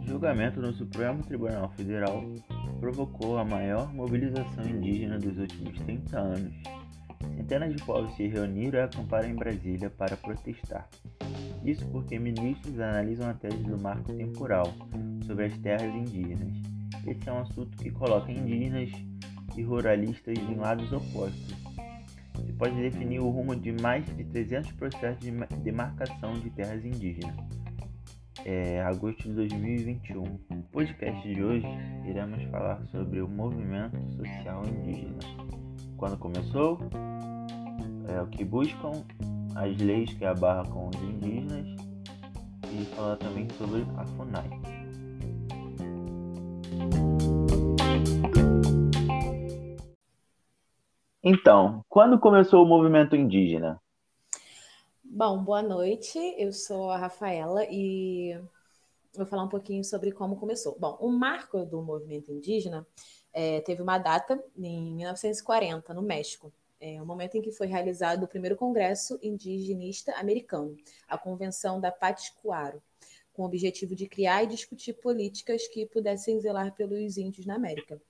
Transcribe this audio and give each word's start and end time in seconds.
O 0.00 0.06
julgamento 0.06 0.60
no 0.60 0.72
Supremo 0.72 1.24
Tribunal 1.24 1.68
Federal 1.70 2.22
provocou 2.78 3.36
a 3.36 3.44
maior 3.44 3.92
mobilização 3.92 4.64
indígena 4.64 5.18
dos 5.18 5.36
últimos 5.38 5.78
30 5.80 6.18
anos. 6.18 6.54
Centenas 7.36 7.74
de 7.74 7.82
povos 7.82 8.14
se 8.14 8.28
reuniram 8.28 8.78
e 8.78 8.82
acamparam 8.82 9.28
em 9.28 9.34
Brasília 9.34 9.90
para 9.90 10.16
protestar. 10.16 10.88
Isso 11.64 11.84
porque 11.88 12.16
ministros 12.16 12.78
analisam 12.78 13.28
a 13.28 13.34
tese 13.34 13.58
do 13.64 13.76
marco 13.76 14.12
temporal 14.12 14.72
sobre 15.26 15.46
as 15.46 15.58
terras 15.58 15.92
indígenas. 15.92 16.54
Esse 17.04 17.28
é 17.28 17.32
um 17.32 17.40
assunto 17.40 17.76
que 17.76 17.90
coloca 17.90 18.30
indígenas 18.30 18.90
e 19.56 19.62
ruralistas 19.62 20.38
em 20.38 20.54
lados 20.54 20.92
opostos. 20.92 21.65
Se 22.44 22.52
pode 22.52 22.74
definir 22.74 23.20
o 23.20 23.30
rumo 23.30 23.54
de 23.56 23.72
mais 23.72 24.04
de 24.16 24.24
300 24.24 24.72
processos 24.72 25.20
de 25.20 25.30
demarcação 25.62 26.34
de 26.34 26.50
terras 26.50 26.84
indígenas. 26.84 27.34
É 28.44 28.82
agosto 28.82 29.22
de 29.22 29.34
2021. 29.34 30.22
No 30.22 30.62
podcast 30.70 31.34
de 31.34 31.42
hoje, 31.42 31.66
iremos 32.04 32.42
falar 32.44 32.80
sobre 32.86 33.20
o 33.20 33.28
movimento 33.28 33.98
social 34.12 34.62
indígena. 34.66 35.18
Quando 35.96 36.16
começou, 36.18 36.78
é, 38.08 38.20
o 38.20 38.26
que 38.28 38.44
buscam, 38.44 39.04
as 39.54 39.76
leis 39.78 40.12
que 40.12 40.24
abarcam 40.24 40.90
os 40.90 41.02
indígenas 41.02 41.66
e 42.72 42.84
falar 42.94 43.16
também 43.16 43.48
sobre 43.58 43.86
a 43.96 44.06
FUNAI. 44.06 44.50
Então, 51.28 51.84
quando 51.88 52.20
começou 52.20 52.62
o 52.62 52.68
movimento 52.68 53.16
indígena? 53.16 53.82
Bom, 55.02 55.42
boa 55.42 55.60
noite. 55.60 56.16
Eu 56.38 56.52
sou 56.52 56.88
a 56.88 56.96
Rafaela 56.96 57.64
e 57.68 58.40
vou 59.12 59.26
falar 59.26 59.42
um 59.42 59.48
pouquinho 59.48 59.82
sobre 59.82 60.12
como 60.12 60.36
começou. 60.36 60.76
Bom, 60.78 60.96
o 61.00 61.10
marco 61.10 61.66
do 61.66 61.82
movimento 61.82 62.30
indígena 62.30 62.86
é, 63.32 63.60
teve 63.62 63.82
uma 63.82 63.98
data 63.98 64.40
em 64.56 64.94
1940, 64.94 65.92
no 65.92 66.02
México. 66.02 66.52
É 66.78 67.02
o 67.02 67.06
momento 67.06 67.36
em 67.36 67.42
que 67.42 67.50
foi 67.50 67.66
realizado 67.66 68.22
o 68.22 68.28
primeiro 68.28 68.54
Congresso 68.54 69.18
Indigenista 69.20 70.12
Americano, 70.20 70.76
a 71.08 71.18
Convenção 71.18 71.80
da 71.80 71.90
Pátzcuaro, 71.90 72.80
com 73.36 73.42
o 73.42 73.46
objetivo 73.46 73.94
de 73.94 74.08
criar 74.08 74.42
e 74.42 74.46
discutir 74.46 74.94
políticas 74.94 75.68
que 75.68 75.84
pudessem 75.84 76.40
zelar 76.40 76.74
pelos 76.74 77.18
índios 77.18 77.44
na 77.44 77.54
América. 77.54 78.00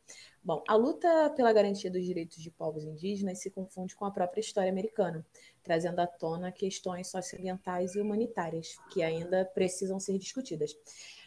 Bom, 0.42 0.62
a 0.68 0.76
luta 0.76 1.28
pela 1.30 1.52
garantia 1.52 1.90
dos 1.90 2.04
direitos 2.04 2.40
de 2.40 2.48
povos 2.52 2.84
indígenas 2.84 3.40
se 3.40 3.50
confunde 3.50 3.96
com 3.96 4.04
a 4.04 4.10
própria 4.12 4.40
história 4.40 4.70
americana, 4.70 5.26
trazendo 5.64 5.98
à 5.98 6.06
tona 6.06 6.52
questões 6.52 7.08
socioambientais 7.08 7.96
e 7.96 8.00
humanitárias 8.00 8.76
que 8.92 9.02
ainda 9.02 9.44
precisam 9.44 9.98
ser 9.98 10.16
discutidas. 10.16 10.76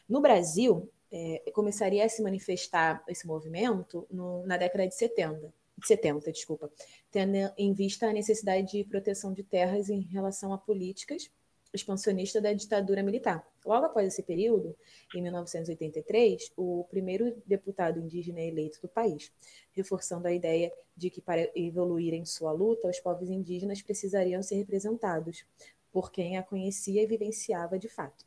No 0.07 0.21
Brasil, 0.21 0.89
é, 1.11 1.51
começaria 1.53 2.05
a 2.05 2.09
se 2.09 2.21
manifestar 2.21 3.03
esse 3.09 3.27
movimento 3.27 4.07
no, 4.09 4.45
na 4.47 4.55
década 4.55 4.87
de 4.87 4.95
70, 4.95 5.53
70, 5.83 6.31
desculpa, 6.31 6.71
tendo 7.11 7.35
em 7.57 7.73
vista 7.73 8.07
a 8.07 8.13
necessidade 8.13 8.71
de 8.71 8.85
proteção 8.85 9.33
de 9.33 9.43
terras 9.43 9.89
em 9.89 9.99
relação 9.99 10.53
a 10.53 10.57
políticas 10.57 11.29
expansionista 11.73 12.41
da 12.41 12.53
ditadura 12.53 13.03
militar. 13.03 13.45
Logo 13.65 13.85
após 13.85 14.07
esse 14.07 14.23
período, 14.23 14.75
em 15.15 15.21
1983, 15.21 16.51
o 16.57 16.85
primeiro 16.89 17.35
deputado 17.45 17.99
indígena 17.99 18.41
eleito 18.41 18.81
do 18.81 18.87
país, 18.87 19.31
reforçando 19.71 20.27
a 20.27 20.33
ideia 20.33 20.71
de 20.95 21.09
que 21.09 21.21
para 21.21 21.49
evoluir 21.55 22.13
em 22.13 22.25
sua 22.25 22.51
luta, 22.51 22.87
os 22.87 22.99
povos 22.99 23.29
indígenas 23.29 23.81
precisariam 23.81 24.41
ser 24.41 24.55
representados 24.55 25.45
por 25.91 26.11
quem 26.11 26.37
a 26.37 26.43
conhecia 26.43 27.03
e 27.03 27.07
vivenciava 27.07 27.77
de 27.77 27.87
fato. 27.87 28.25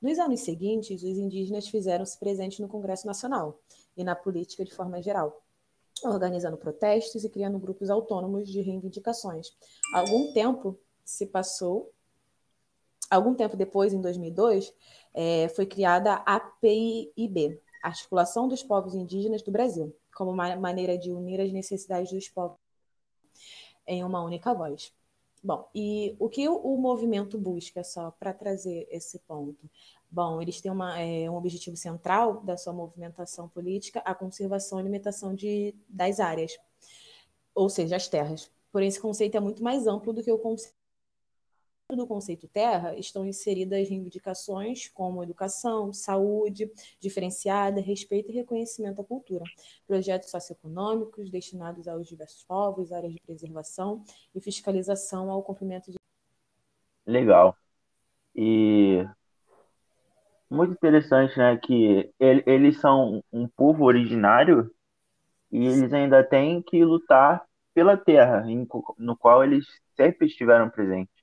Nos 0.00 0.18
anos 0.18 0.40
seguintes, 0.40 1.02
os 1.02 1.18
indígenas 1.18 1.68
fizeram-se 1.68 2.18
presentes 2.18 2.60
no 2.60 2.68
Congresso 2.68 3.06
Nacional 3.06 3.60
e 3.96 4.04
na 4.04 4.14
política 4.14 4.64
de 4.64 4.74
forma 4.74 5.02
geral, 5.02 5.42
organizando 6.04 6.56
protestos 6.56 7.24
e 7.24 7.28
criando 7.28 7.58
grupos 7.58 7.90
autônomos 7.90 8.48
de 8.48 8.60
reivindicações. 8.60 9.48
Algum 9.92 10.32
tempo 10.32 10.78
se 11.04 11.26
passou 11.26 11.92
algum 13.14 13.34
tempo 13.34 13.56
depois, 13.56 13.92
em 13.92 14.00
2002, 14.00 14.74
é, 15.14 15.48
foi 15.48 15.66
criada 15.66 16.14
a 16.26 16.36
APIB, 16.36 17.60
Articulação 17.82 18.48
dos 18.48 18.62
Povos 18.62 18.94
Indígenas 18.94 19.42
do 19.42 19.50
Brasil, 19.50 19.94
como 20.14 20.30
uma 20.30 20.56
maneira 20.56 20.96
de 20.96 21.12
unir 21.12 21.40
as 21.40 21.52
necessidades 21.52 22.10
dos 22.10 22.28
povos 22.28 22.56
em 23.86 24.02
uma 24.02 24.22
única 24.22 24.54
voz. 24.54 24.92
Bom, 25.42 25.68
e 25.74 26.16
o 26.18 26.28
que 26.28 26.48
o, 26.48 26.76
movimento 26.78 27.38
busca, 27.38 27.84
só 27.84 28.10
para 28.10 28.32
trazer 28.32 28.88
esse 28.90 29.18
ponto? 29.20 29.68
Bom, 30.10 30.40
eles 30.40 30.58
têm 30.60 30.72
uma, 30.72 30.98
é, 30.98 31.28
um 31.28 31.36
objetivo 31.36 31.76
central 31.76 32.40
da 32.40 32.56
sua 32.56 32.72
movimentação 32.72 33.46
política, 33.48 34.00
a 34.06 34.14
conservação 34.14 34.80
e 34.80 34.84
limitação 34.84 35.34
de, 35.34 35.74
das 35.86 36.18
áreas, 36.18 36.58
ou 37.54 37.68
seja, 37.68 37.96
as 37.96 38.08
terras. 38.08 38.50
Porém, 38.72 38.88
esse 38.88 39.00
conceito 39.00 39.36
é 39.36 39.40
muito 39.40 39.62
mais 39.62 39.86
amplo 39.86 40.14
do 40.14 40.22
que 40.22 40.32
o 40.32 40.38
conceito 40.38 40.83
do 41.92 42.06
conceito 42.06 42.48
terra 42.48 42.96
estão 42.96 43.26
inseridas 43.26 43.88
reivindicações 43.88 44.88
como 44.88 45.22
educação, 45.22 45.92
saúde 45.92 46.70
diferenciada, 46.98 47.80
respeito 47.80 48.30
e 48.30 48.34
reconhecimento 48.34 49.02
à 49.02 49.04
cultura, 49.04 49.44
projetos 49.86 50.30
socioeconômicos 50.30 51.30
destinados 51.30 51.86
aos 51.86 52.08
diversos 52.08 52.42
povos, 52.44 52.90
áreas 52.90 53.12
de 53.12 53.20
preservação 53.20 54.02
e 54.34 54.40
fiscalização 54.40 55.30
ao 55.30 55.42
cumprimento 55.42 55.90
de. 55.90 55.98
Legal. 57.06 57.54
E 58.34 59.06
muito 60.50 60.72
interessante, 60.72 61.36
né, 61.38 61.58
que 61.58 62.10
eles 62.18 62.80
são 62.80 63.22
um 63.30 63.46
povo 63.46 63.84
originário 63.84 64.74
e 65.52 65.66
eles 65.66 65.92
ainda 65.92 66.24
têm 66.24 66.62
que 66.62 66.82
lutar 66.82 67.44
pela 67.74 67.96
terra, 67.96 68.44
no 68.96 69.16
qual 69.16 69.44
eles 69.44 69.66
sempre 69.94 70.26
estiveram 70.26 70.70
presentes. 70.70 71.13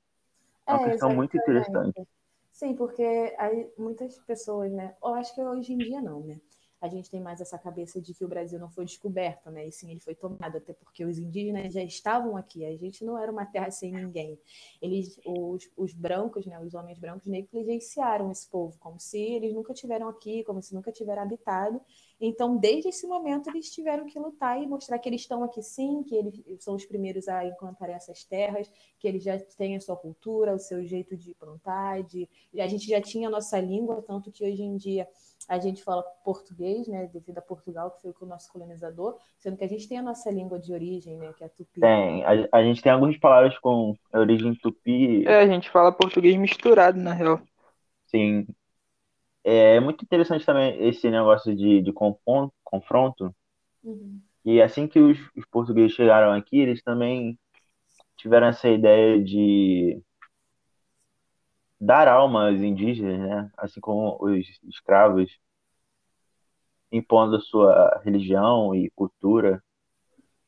É 0.68 0.74
uma 0.74 0.88
é, 0.88 0.92
questão 0.92 1.14
muito 1.16 1.38
interessante. 1.38 2.08
Sim, 2.52 2.76
porque 2.76 3.04
aí 3.38 3.72
muitas 3.78 4.18
pessoas, 4.20 4.72
né? 4.72 4.96
Eu 5.02 5.14
acho 5.16 5.34
que 5.34 5.42
hoje 5.42 5.74
em 5.74 5.78
dia 5.78 6.02
não, 6.02 6.22
né? 6.22 6.40
A 6.82 6.88
gente 6.88 7.12
tem 7.12 7.22
mais 7.22 7.40
essa 7.40 7.60
cabeça 7.60 8.02
de 8.02 8.12
que 8.12 8.26
o 8.26 8.28
Brasil 8.28 8.60
não 8.60 8.70
foi 8.70 8.86
descoberto, 8.86 9.52
né? 9.52 9.68
E 9.68 9.72
sim, 9.72 9.92
ele 9.92 10.00
foi 10.00 10.16
tomado, 10.16 10.58
até 10.58 10.74
porque 10.74 11.06
os 11.06 11.20
indígenas 11.20 11.72
já 11.72 11.84
estavam 11.84 12.36
aqui. 12.36 12.66
A 12.66 12.76
gente 12.76 13.06
não 13.06 13.18
era 13.20 13.32
uma 13.32 13.46
terra 13.46 13.70
sem 13.70 13.92
ninguém. 13.92 14.40
Eles, 14.82 15.20
os, 15.24 15.70
os 15.78 15.94
brancos, 15.94 16.46
né? 16.48 16.60
Os 16.60 16.74
homens 16.74 16.98
brancos 16.98 17.28
negligenciaram 17.28 18.32
esse 18.32 18.50
povo, 18.50 18.76
como 18.80 19.00
se 19.00 19.20
eles 19.20 19.54
nunca 19.54 19.76
tiveram 19.76 20.08
aqui, 20.10 20.44
como 20.44 20.62
se 20.62 20.74
nunca 20.74 20.92
tiveram 20.92 21.22
habitado. 21.22 21.80
Então, 22.24 22.56
desde 22.56 22.90
esse 22.90 23.08
momento, 23.08 23.50
eles 23.50 23.72
tiveram 23.72 24.06
que 24.06 24.20
lutar 24.20 24.62
e 24.62 24.68
mostrar 24.68 25.00
que 25.00 25.10
eles 25.10 25.22
estão 25.22 25.44
aqui 25.44 25.64
sim, 25.64 26.04
que 26.04 26.16
eles 26.16 26.64
são 26.64 26.76
os 26.76 26.86
primeiros 26.86 27.28
a 27.28 27.44
encantarem 27.44 27.96
essas 27.96 28.24
terras, 28.24 28.72
que 29.00 29.08
eles 29.08 29.24
já 29.24 29.40
têm 29.58 29.76
a 29.76 29.82
sua 29.82 29.98
cultura, 29.98 30.54
o 30.54 30.60
seu 30.60 30.86
jeito 30.86 31.18
de 31.18 31.34
plantar, 31.34 32.04
de... 32.04 32.30
a 32.60 32.68
gente 32.68 32.88
já 32.88 33.02
tinha 33.02 33.28
a 33.28 33.32
nossa 33.32 33.60
língua, 33.60 34.04
tanto 34.06 34.32
que 34.32 34.46
hoje 34.46 34.62
em 34.62 34.78
dia 34.78 35.08
a 35.50 35.58
gente 35.58 35.84
fala 35.84 36.04
português, 36.24 36.88
né, 36.88 37.08
devido 37.08 37.40
a 37.40 37.42
Portugal, 37.42 37.90
que 37.92 38.02
foi 38.02 38.14
o 38.22 38.26
nosso 38.30 38.52
colonizador, 38.52 39.18
sendo 39.40 39.58
que 39.58 39.64
a 39.64 39.68
gente 39.68 39.90
tem 39.90 39.98
a 39.98 40.04
nossa 40.04 40.30
língua 40.30 40.60
de 40.60 40.72
origem, 40.72 41.18
né, 41.18 41.34
que 41.36 41.44
é 41.44 41.50
tupi. 41.50 41.82
Tem, 41.82 42.24
a, 42.24 42.48
a 42.52 42.64
gente 42.64 42.82
tem 42.82 42.92
algumas 42.92 43.18
palavras 43.18 43.58
com 43.58 43.96
origem 44.14 44.54
tupi. 44.62 45.26
É, 45.28 45.40
a 45.40 45.48
gente 45.48 45.70
fala 45.72 45.92
português 45.92 46.38
misturado, 46.38 47.00
na 47.00 47.14
real. 47.14 47.42
Sim, 48.06 48.46
é 49.44 49.80
muito 49.80 50.04
interessante 50.04 50.46
também 50.46 50.88
esse 50.88 51.10
negócio 51.10 51.56
de, 51.56 51.82
de 51.82 51.92
confronto. 52.64 53.36
Uhum. 53.84 54.22
E 54.44 54.62
assim 54.62 54.88
que 54.88 55.00
os, 55.00 55.18
os 55.36 55.46
portugueses 55.52 55.94
chegaram 55.94 56.34
aqui, 56.34 56.60
eles 56.60 56.82
também 56.84 57.38
tiveram 58.18 58.48
essa 58.48 58.70
ideia 58.70 59.24
de 59.24 60.02
dar 61.80 62.08
alma 62.08 62.48
aos 62.48 62.62
indígenas, 62.62 63.20
né? 63.20 63.52
Assim 63.58 63.80
como 63.80 64.18
os 64.22 64.46
escravos, 64.64 65.40
impondo 66.92 67.42
sua 67.42 68.02
religião 68.04 68.76
e 68.76 68.90
cultura, 68.92 69.64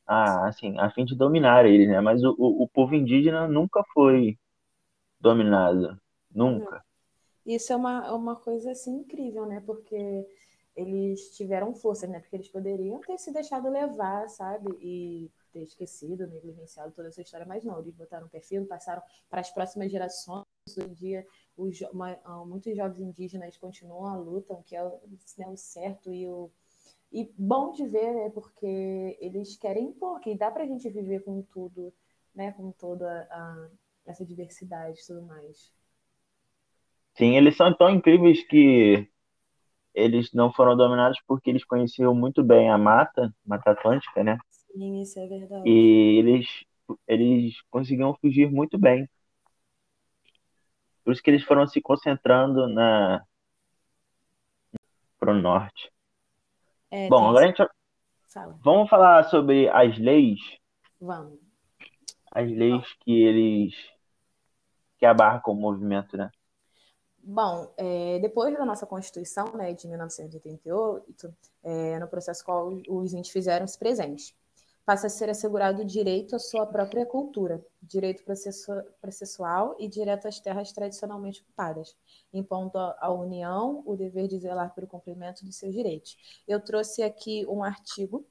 ah, 0.06 0.46
assim, 0.46 0.78
a 0.78 0.90
fim 0.90 1.04
de 1.04 1.16
dominar 1.16 1.66
eles, 1.66 1.88
né? 1.88 2.00
Mas 2.00 2.22
o, 2.22 2.34
o, 2.38 2.64
o 2.64 2.68
povo 2.68 2.94
indígena 2.94 3.48
nunca 3.48 3.82
foi 3.92 4.38
dominado, 5.20 5.98
nunca. 6.30 6.83
Isso 7.46 7.72
é 7.72 7.76
uma, 7.76 8.12
uma 8.14 8.36
coisa 8.36 8.70
assim 8.72 8.96
incrível, 8.96 9.46
né? 9.46 9.62
Porque 9.64 10.26
eles 10.76 11.36
tiveram 11.36 11.74
força, 11.74 12.06
né? 12.06 12.20
Porque 12.20 12.36
eles 12.36 12.48
poderiam 12.48 13.00
ter 13.00 13.18
se 13.18 13.32
deixado 13.32 13.68
levar, 13.68 14.28
sabe? 14.28 14.70
E 14.80 15.30
ter 15.52 15.62
esquecido, 15.62 16.26
negligenciado 16.26 16.92
toda 16.92 17.08
essa 17.08 17.22
história, 17.22 17.46
mas 17.46 17.64
não, 17.64 17.78
eles 17.78 17.94
botaram 17.94 18.28
perfil, 18.28 18.66
passaram 18.66 19.02
para 19.30 19.40
as 19.40 19.50
próximas 19.50 19.90
gerações. 19.90 20.44
Hoje 20.68 20.82
em 20.82 20.92
dia, 20.94 21.26
os, 21.56 21.80
uma, 21.92 22.18
ah, 22.24 22.44
muitos 22.44 22.76
jovens 22.76 23.00
indígenas 23.00 23.56
continuam 23.56 24.06
a 24.06 24.16
luta, 24.16 24.60
que 24.66 24.74
é 24.74 24.82
o, 24.82 25.00
né, 25.38 25.48
o 25.48 25.56
certo 25.56 26.12
e 26.12 26.28
o. 26.28 26.50
E 27.12 27.32
bom 27.38 27.70
de 27.70 27.86
ver, 27.86 28.12
né? 28.12 28.30
Porque 28.30 29.16
eles 29.20 29.56
querem 29.56 29.90
impor, 29.90 30.18
que 30.20 30.36
dá 30.36 30.50
para 30.50 30.64
a 30.64 30.66
gente 30.66 30.88
viver 30.88 31.22
com 31.22 31.42
tudo, 31.42 31.92
né? 32.34 32.50
Com 32.52 32.72
toda 32.72 33.28
a 33.30 33.68
essa 34.06 34.24
diversidade 34.24 35.00
e 35.00 35.06
tudo 35.06 35.22
mais. 35.22 35.72
Sim, 37.24 37.38
eles 37.38 37.56
são 37.56 37.72
tão 37.74 37.88
incríveis 37.88 38.46
que 38.46 39.08
eles 39.94 40.30
não 40.34 40.52
foram 40.52 40.76
dominados 40.76 41.18
porque 41.26 41.48
eles 41.48 41.64
conheciam 41.64 42.14
muito 42.14 42.44
bem 42.44 42.70
a 42.70 42.76
mata, 42.76 43.34
Mata 43.46 43.70
Atlântica, 43.70 44.22
né? 44.22 44.36
Sim, 44.50 45.00
isso 45.00 45.18
é 45.18 45.26
verdade. 45.26 45.66
E 45.66 46.18
eles, 46.18 46.46
eles 47.08 47.54
conseguiam 47.70 48.14
fugir 48.20 48.50
muito 48.50 48.76
bem. 48.76 49.08
Por 51.02 51.14
isso 51.14 51.22
que 51.22 51.30
eles 51.30 51.42
foram 51.44 51.66
se 51.66 51.80
concentrando 51.80 52.68
na 52.68 53.24
pro 55.18 55.32
norte. 55.32 55.90
É, 56.90 57.08
Bom, 57.08 57.26
agora 57.30 57.46
a 57.46 57.48
gente 57.48 57.66
Fala. 58.28 58.58
vamos 58.62 58.90
falar 58.90 59.24
sobre 59.30 59.70
as 59.70 59.96
leis, 59.96 60.40
Vamos. 61.00 61.38
as 62.32 62.50
leis 62.50 62.84
que 63.00 63.22
eles 63.22 63.74
que 64.98 65.06
abarcam 65.06 65.54
o 65.54 65.56
movimento, 65.56 66.18
né? 66.18 66.30
Bom, 67.26 67.72
é, 67.78 68.18
depois 68.18 68.52
da 68.52 68.66
nossa 68.66 68.84
Constituição, 68.84 69.56
né, 69.56 69.72
de 69.72 69.88
1988, 69.88 71.34
é, 71.62 71.98
no 71.98 72.06
processo 72.06 72.44
qual 72.44 72.68
os 72.86 73.14
índios 73.14 73.30
fizeram-se 73.30 73.78
presentes, 73.78 74.34
passa 74.84 75.06
a 75.06 75.10
ser 75.10 75.30
assegurado 75.30 75.80
o 75.80 75.84
direito 75.86 76.36
à 76.36 76.38
sua 76.38 76.66
própria 76.66 77.06
cultura, 77.06 77.64
direito 77.82 78.22
processual 79.00 79.74
e 79.78 79.88
direito 79.88 80.28
às 80.28 80.38
terras 80.38 80.70
tradicionalmente 80.70 81.40
ocupadas, 81.40 81.96
impondo 82.30 82.76
à 82.76 83.10
União 83.10 83.82
o 83.86 83.96
dever 83.96 84.28
de 84.28 84.38
zelar 84.38 84.74
pelo 84.74 84.86
cumprimento 84.86 85.46
dos 85.46 85.56
seus 85.56 85.72
direitos. 85.72 86.18
Eu 86.46 86.60
trouxe 86.60 87.02
aqui 87.02 87.46
um 87.46 87.64
artigo 87.64 88.22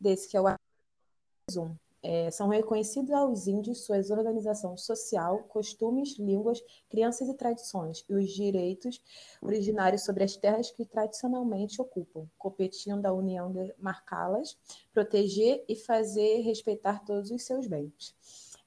desse, 0.00 0.28
que 0.28 0.36
é 0.36 0.40
o 0.40 0.46
artigo 0.46 0.62
1. 1.50 1.85
É, 2.08 2.30
são 2.30 2.46
reconhecidos 2.46 3.10
aos 3.10 3.48
índios 3.48 3.84
suas 3.84 4.10
organização 4.10 4.76
social, 4.76 5.42
costumes, 5.48 6.16
línguas, 6.16 6.62
crianças 6.88 7.28
e 7.28 7.34
tradições, 7.34 8.04
e 8.08 8.14
os 8.14 8.30
direitos 8.30 9.02
originários 9.42 10.04
sobre 10.04 10.22
as 10.22 10.36
terras 10.36 10.70
que 10.70 10.86
tradicionalmente 10.86 11.82
ocupam, 11.82 12.28
competindo 12.38 13.04
a 13.06 13.12
União 13.12 13.50
de 13.50 13.74
marcá-las, 13.76 14.56
proteger 14.92 15.64
e 15.68 15.74
fazer 15.74 16.42
respeitar 16.42 17.04
todos 17.04 17.32
os 17.32 17.42
seus 17.42 17.66
bens. 17.66 18.14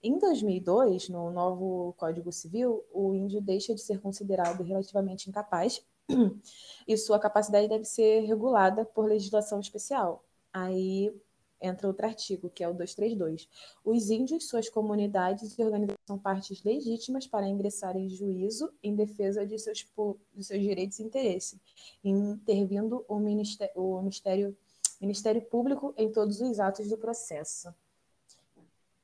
Em 0.03 0.19
2002, 0.19 1.07
no 1.07 1.31
novo 1.31 1.93
Código 1.93 2.33
Civil, 2.33 2.83
o 2.91 3.15
índio 3.15 3.39
deixa 3.39 3.73
de 3.73 3.79
ser 3.79 4.01
considerado 4.01 4.63
relativamente 4.63 5.29
incapaz 5.29 5.81
e 6.85 6.97
sua 6.97 7.17
capacidade 7.17 7.69
deve 7.69 7.85
ser 7.85 8.19
regulada 8.25 8.83
por 8.83 9.05
legislação 9.05 9.61
especial. 9.61 10.25
Aí 10.51 11.13
entra 11.61 11.87
outro 11.87 12.05
artigo, 12.05 12.49
que 12.49 12.63
é 12.63 12.67
o 12.67 12.73
232. 12.73 13.49
Os 13.83 14.09
índios, 14.09 14.47
suas 14.47 14.69
comunidades 14.69 15.57
e 15.57 15.63
organizações 15.63 15.97
são 16.05 16.17
partes 16.17 16.63
legítimas 16.63 17.27
para 17.27 17.47
ingressar 17.47 17.95
em 17.97 18.09
juízo 18.09 18.71
em 18.83 18.95
defesa 18.95 19.45
de 19.45 19.57
seus, 19.59 19.85
de 20.33 20.43
seus 20.43 20.61
direitos 20.61 20.99
e 20.99 21.03
interesses, 21.03 21.59
intervindo 22.03 23.05
o 23.07 23.19
Ministério, 23.19 23.73
o 23.75 23.99
Ministério, 24.01 24.57
Ministério 25.01 25.41
Público 25.41 25.93
em 25.97 26.11
todos 26.11 26.41
os 26.41 26.59
atos 26.59 26.89
do 26.89 26.97
processo. 26.97 27.73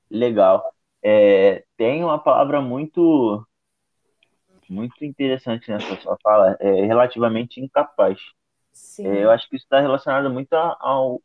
Legal. 0.10 0.74
É, 1.02 1.64
tem 1.78 2.04
uma 2.04 2.18
palavra 2.18 2.62
muito 2.62 3.46
muito 4.68 5.06
interessante 5.06 5.70
nessa 5.70 5.96
sua 6.02 6.18
fala, 6.24 6.58
é 6.60 6.86
relativamente 6.86 7.62
incapaz. 7.62 8.20
Sim, 8.74 9.08
É, 9.08 9.24
eu 9.24 9.32
acho 9.32 9.48
que 9.50 9.56
isso 9.56 9.66
está 9.66 9.80
relacionado 9.80 10.30
muito 10.30 10.54
ao, 10.54 11.22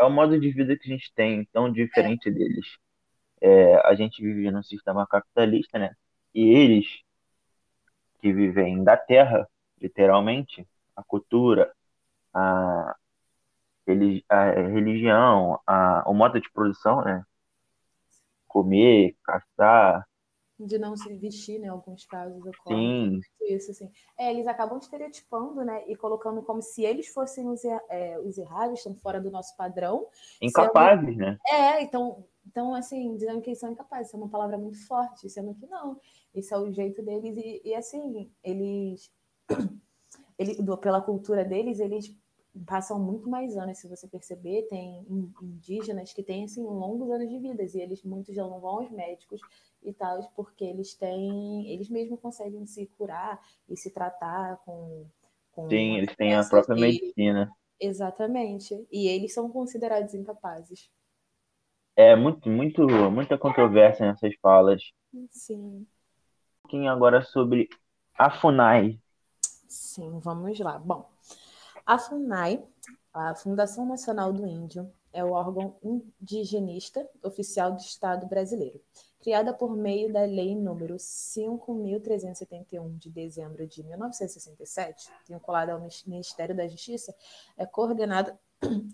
ao 0.00 0.10
modo 0.10 0.38
de 0.40 0.50
vida 0.50 0.76
que 0.76 0.90
a 0.90 0.96
gente 0.96 1.12
tem, 1.14 1.44
tão 1.52 1.72
diferente 1.72 2.30
deles. 2.30 2.66
É, 3.40 3.76
a 3.86 3.94
gente 3.94 4.22
vive 4.22 4.50
num 4.50 4.62
sistema 4.62 5.06
capitalista, 5.06 5.78
né? 5.78 5.94
E 6.34 6.42
eles, 6.50 6.86
que 8.20 8.32
vivem 8.32 8.82
da 8.84 8.96
terra, 8.96 9.48
literalmente, 9.80 10.66
a 10.96 11.02
cultura, 11.02 11.72
a, 12.34 12.96
a 14.28 14.44
religião, 14.72 15.60
a, 15.66 16.04
o 16.06 16.14
modo 16.14 16.40
de 16.40 16.50
produção, 16.52 17.02
né? 17.04 17.24
Comer, 18.46 19.16
caçar, 19.24 20.06
de 20.66 20.78
não 20.78 20.96
se 20.96 21.12
vestir, 21.16 21.58
né? 21.58 21.66
Em 21.66 21.70
alguns 21.70 22.04
casos 22.04 22.44
ocorre 22.44 22.86
sim, 22.86 23.10
muito 23.10 23.26
isso, 23.48 23.70
assim. 23.70 23.90
É, 24.18 24.30
eles 24.30 24.46
acabam 24.46 24.78
estereotipando, 24.78 25.64
né? 25.64 25.84
E 25.88 25.96
colocando 25.96 26.42
como 26.42 26.62
se 26.62 26.84
eles 26.84 27.08
fossem 27.08 27.48
os, 27.48 27.64
é, 27.64 28.18
os 28.20 28.38
errados, 28.38 28.78
estão 28.78 28.94
fora 28.94 29.20
do 29.20 29.30
nosso 29.30 29.56
padrão, 29.56 30.06
incapazes, 30.40 31.16
né? 31.16 31.38
É, 31.48 31.82
então, 31.82 32.24
então, 32.46 32.74
assim, 32.74 33.14
dizendo 33.16 33.40
que 33.40 33.50
eles 33.50 33.58
são 33.60 33.70
incapazes, 33.72 34.08
isso 34.08 34.16
é 34.16 34.20
uma 34.20 34.28
palavra 34.28 34.58
muito 34.58 34.84
forte, 34.86 35.28
sendo 35.28 35.54
que 35.54 35.66
não. 35.66 36.00
Esse 36.34 36.52
é 36.54 36.58
o 36.58 36.70
jeito 36.72 37.02
deles, 37.02 37.36
e, 37.36 37.62
e, 37.64 37.74
assim, 37.74 38.30
eles, 38.42 39.10
ele, 40.38 40.56
pela 40.80 41.00
cultura 41.00 41.44
deles, 41.44 41.80
eles 41.80 42.14
passam 42.66 42.98
muito 42.98 43.28
mais 43.28 43.56
anos, 43.56 43.78
se 43.78 43.88
você 43.88 44.08
perceber, 44.08 44.66
tem 44.68 45.04
in- 45.08 45.32
indígenas 45.42 46.12
que 46.12 46.22
têm, 46.22 46.44
assim, 46.44 46.62
longos 46.62 47.10
anos 47.10 47.28
de 47.28 47.38
vida, 47.38 47.62
e 47.62 47.80
eles, 47.80 48.02
muitos 48.02 48.34
já 48.34 48.42
não 48.46 48.60
vão 48.60 48.80
aos 48.80 48.90
médicos 48.90 49.40
e 49.82 49.92
tal, 49.92 50.22
porque 50.36 50.64
eles 50.64 50.94
têm, 50.94 51.70
eles 51.70 51.88
mesmos 51.88 52.20
conseguem 52.20 52.66
se 52.66 52.86
curar 52.98 53.40
e 53.68 53.76
se 53.76 53.90
tratar 53.90 54.58
com, 54.64 55.06
com 55.52 55.68
Sim, 55.68 55.96
eles 55.96 56.14
têm 56.16 56.34
a 56.34 56.44
própria 56.44 56.74
deles. 56.74 57.00
medicina. 57.00 57.50
Exatamente. 57.80 58.86
E 58.90 59.08
eles 59.08 59.32
são 59.32 59.50
considerados 59.50 60.14
incapazes. 60.14 60.90
É 61.96 62.14
muito, 62.14 62.48
muito, 62.48 62.86
muita 63.10 63.38
controvérsia 63.38 64.06
nessas 64.06 64.34
falas. 64.40 64.82
Sim. 65.30 65.86
Um 65.86 65.86
pouquinho 66.62 66.90
agora 66.90 67.22
sobre 67.22 67.68
a 68.14 68.30
FUNAI. 68.30 68.98
Sim, 69.68 70.18
vamos 70.20 70.58
lá. 70.58 70.78
Bom, 70.78 71.08
a 71.86 71.98
FUNAI, 71.98 72.62
a 73.12 73.34
Fundação 73.34 73.86
Nacional 73.86 74.32
do 74.32 74.46
Índio, 74.46 74.92
é 75.12 75.24
o 75.24 75.32
órgão 75.32 75.76
indigenista 75.82 77.08
oficial 77.22 77.72
do 77.72 77.80
Estado 77.80 78.26
brasileiro. 78.26 78.80
Criada 79.20 79.52
por 79.52 79.76
meio 79.76 80.12
da 80.12 80.22
Lei 80.22 80.54
número 80.54 80.96
5.371, 80.96 82.96
de 82.96 83.10
dezembro 83.10 83.66
de 83.66 83.82
1967, 83.82 85.10
vinculada 85.28 85.72
ao 85.72 85.80
Ministério 86.06 86.56
da 86.56 86.66
Justiça, 86.66 87.14
é 87.58 87.66
coordenada 87.66 88.38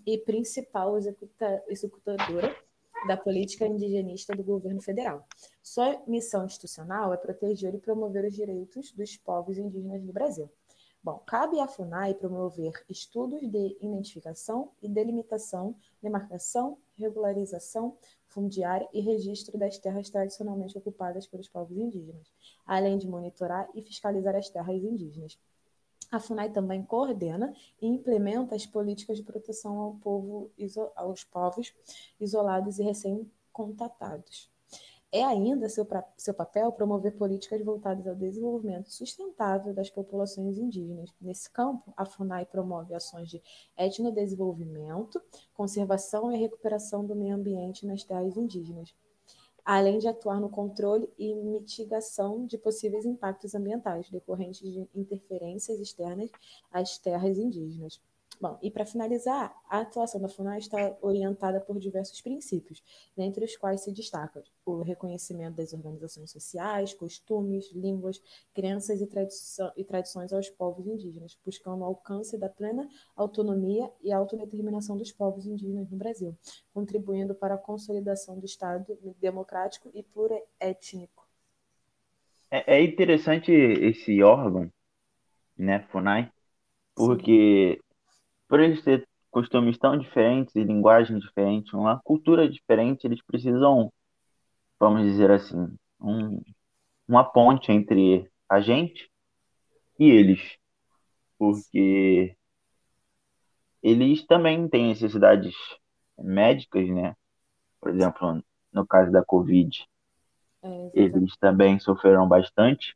e 0.05 0.17
principal 0.17 0.97
executa- 0.97 1.63
executadora 1.67 2.53
da 3.07 3.15
política 3.15 3.65
indigenista 3.65 4.35
do 4.35 4.43
governo 4.43 4.81
federal. 4.81 5.25
Sua 5.61 6.01
missão 6.07 6.45
institucional 6.45 7.13
é 7.13 7.17
proteger 7.17 7.73
e 7.75 7.79
promover 7.79 8.25
os 8.25 8.33
direitos 8.33 8.91
dos 8.91 9.15
povos 9.17 9.57
indígenas 9.57 10.03
do 10.03 10.11
Brasil. 10.11 10.49
Bom, 11.07 11.19
cabe 11.25 11.57
à 11.61 11.69
FUNAI 11.69 12.15
promover 12.15 12.83
estudos 12.89 13.39
de 13.39 13.77
identificação 13.79 14.71
e 14.83 14.89
delimitação, 14.89 15.73
demarcação, 16.03 16.77
regularização 16.97 17.97
fundiária 18.25 18.85
e 18.91 18.99
registro 18.99 19.57
das 19.57 19.77
terras 19.77 20.09
tradicionalmente 20.09 20.77
ocupadas 20.77 21.25
pelos 21.25 21.47
povos 21.47 21.77
indígenas, 21.77 22.29
além 22.65 22.97
de 22.97 23.07
monitorar 23.07 23.69
e 23.73 23.81
fiscalizar 23.81 24.35
as 24.35 24.49
terras 24.49 24.83
indígenas. 24.83 25.39
A 26.11 26.19
FUNAI 26.19 26.49
também 26.49 26.83
coordena 26.83 27.55
e 27.81 27.87
implementa 27.87 28.53
as 28.53 28.65
políticas 28.65 29.15
de 29.15 29.23
proteção 29.23 29.79
ao 29.79 29.93
povo, 29.93 30.51
aos 30.93 31.23
povos 31.23 31.73
isolados 32.19 32.79
e 32.79 32.83
recém-contatados. 32.83 34.51
É 35.11 35.23
ainda 35.23 35.69
seu, 35.69 35.85
pra- 35.85 36.05
seu 36.17 36.33
papel 36.33 36.71
promover 36.71 37.15
políticas 37.15 37.61
voltadas 37.63 38.05
ao 38.07 38.15
desenvolvimento 38.15 38.89
sustentável 38.91 39.73
das 39.73 39.89
populações 39.89 40.57
indígenas. 40.57 41.13
Nesse 41.19 41.49
campo, 41.49 41.93
a 41.95 42.05
FUNAI 42.05 42.45
promove 42.45 42.93
ações 42.93 43.29
de 43.29 43.41
etnodesenvolvimento, 43.77 45.21
conservação 45.53 46.31
e 46.31 46.37
recuperação 46.37 47.05
do 47.05 47.15
meio 47.15 47.35
ambiente 47.35 47.85
nas 47.85 48.03
terras 48.03 48.35
indígenas, 48.35 48.93
além 49.63 49.97
de 49.97 50.07
atuar 50.09 50.41
no 50.41 50.49
controle 50.49 51.09
e 51.17 51.33
mitigação 51.33 52.45
de 52.45 52.57
possíveis 52.57 53.05
impactos 53.05 53.55
ambientais 53.55 54.09
decorrentes 54.09 54.59
de 54.59 54.89
interferências 54.93 55.79
externas 55.79 56.29
às 56.71 56.97
terras 56.97 57.37
indígenas. 57.37 58.01
Bom, 58.39 58.59
e 58.61 58.69
para 58.69 58.85
finalizar, 58.85 59.55
a 59.67 59.79
atuação 59.79 60.21
da 60.21 60.29
FUNAI 60.29 60.59
está 60.59 60.95
orientada 61.01 61.59
por 61.59 61.79
diversos 61.79 62.21
princípios, 62.21 62.83
dentre 63.15 63.43
os 63.43 63.57
quais 63.57 63.81
se 63.81 63.91
destaca 63.91 64.43
o 64.63 64.83
reconhecimento 64.83 65.55
das 65.55 65.73
organizações 65.73 66.29
sociais, 66.29 66.93
costumes, 66.93 67.71
línguas, 67.71 68.21
crenças 68.53 69.01
e, 69.01 69.07
tradição, 69.07 69.71
e 69.75 69.83
tradições 69.83 70.31
aos 70.31 70.51
povos 70.51 70.85
indígenas, 70.85 71.35
buscando 71.43 71.81
o 71.81 71.85
alcance 71.85 72.37
da 72.37 72.47
plena 72.47 72.87
autonomia 73.15 73.91
e 74.03 74.11
autodeterminação 74.11 74.95
dos 74.95 75.11
povos 75.11 75.47
indígenas 75.47 75.89
no 75.89 75.97
Brasil, 75.97 76.37
contribuindo 76.71 77.33
para 77.33 77.55
a 77.55 77.57
consolidação 77.57 78.39
do 78.39 78.45
Estado 78.45 78.85
democrático 79.19 79.89
e 79.95 80.03
plurétnico. 80.03 81.27
É, 82.51 82.77
é 82.77 82.83
interessante 82.83 83.51
esse 83.51 84.21
órgão, 84.21 84.71
né, 85.57 85.79
FUNAI, 85.91 86.31
porque 86.95 87.79
por 88.47 88.59
eles 88.59 88.83
ter 88.83 89.07
costumes 89.31 89.77
tão 89.77 89.97
diferentes 89.97 90.55
e 90.55 90.63
linguagem 90.63 91.19
diferente, 91.19 91.75
uma 91.75 91.99
cultura 92.01 92.49
diferente, 92.49 93.05
eles 93.05 93.21
precisam, 93.25 93.91
vamos 94.79 95.03
dizer 95.03 95.31
assim, 95.31 95.75
um, 96.01 96.41
uma 97.07 97.23
ponte 97.25 97.71
entre 97.71 98.29
a 98.49 98.61
gente 98.61 99.09
e 99.99 100.09
eles, 100.09 100.41
porque 101.37 102.35
eles 103.81 104.23
também 104.27 104.67
têm 104.69 104.89
necessidades 104.89 105.55
médicas, 106.19 106.87
né? 106.89 107.15
Por 107.81 107.91
exemplo, 107.91 108.43
no 108.73 108.87
caso 108.87 109.11
da 109.11 109.23
Covid, 109.25 109.85
É, 110.61 110.91
eles 110.93 111.37
também 111.37 111.79
sofreram 111.79 112.27
bastante. 112.27 112.93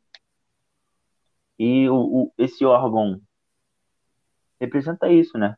E 1.58 1.88
o, 1.88 1.96
o- 2.24 2.32
esse 2.36 2.62
órgão 2.66 3.18
representa 4.62 5.10
isso, 5.10 5.36
né? 5.38 5.56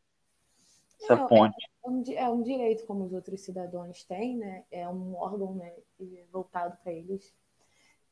Essa 1.00 1.14
É, 1.14 1.28
ponte. 1.28 1.56
É 1.84 1.88
um, 1.88 2.02
é 2.16 2.28
um 2.30 2.42
direito 2.42 2.86
como 2.86 3.04
os 3.04 3.12
outros 3.12 3.40
cidadãos 3.42 4.04
têm, 4.04 4.36
né? 4.36 4.64
É 4.70 4.88
um 4.88 5.14
órgão, 5.16 5.54
né, 5.54 5.74
voltado 6.32 6.76
para 6.82 6.92
eles 6.92 7.32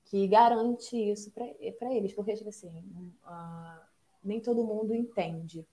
que 0.05 0.29
garante 0.29 0.97
isso 0.97 1.31
para 1.33 1.95
eles, 1.95 2.13
porque 2.13 2.35
tipo 2.35 2.51
assim, 2.51 2.73
ah, 3.25 3.83
nem 4.23 4.41
todo 4.41 4.65
mundo 4.65 4.95
entende 4.95 5.67